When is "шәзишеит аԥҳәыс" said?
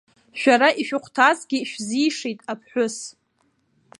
1.69-2.97